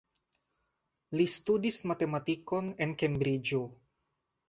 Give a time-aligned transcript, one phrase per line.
[1.19, 3.65] Li studis matematikon en Kembriĝo.